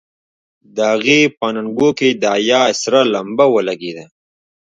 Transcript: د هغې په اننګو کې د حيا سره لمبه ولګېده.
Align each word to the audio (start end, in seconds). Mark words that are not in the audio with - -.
د 0.75 0.77
هغې 0.93 1.21
په 1.37 1.45
اننګو 1.49 1.89
کې 1.99 2.09
د 2.21 2.23
حيا 2.35 2.61
سره 2.81 2.99
لمبه 3.13 3.45
ولګېده. 3.55 4.05